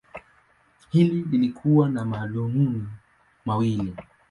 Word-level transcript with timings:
Hili 0.89 1.21
lilikuwa 1.29 1.89
na 1.89 2.05
madhumuni 2.05 2.87
mawili. 3.45 3.95